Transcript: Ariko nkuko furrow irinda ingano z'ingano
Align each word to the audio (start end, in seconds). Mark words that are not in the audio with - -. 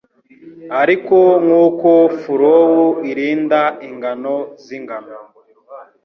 Ariko 0.81 1.17
nkuko 1.43 1.89
furrow 2.21 2.77
irinda 3.11 3.61
ingano 3.89 4.35
z'ingano 4.63 5.13